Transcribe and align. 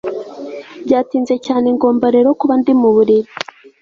Byatinze 0.85 1.35
cyane 1.45 1.67
ngomba 1.75 2.05
rero 2.15 2.29
kuba 2.39 2.53
ndi 2.59 2.73
muburiri 2.81 3.29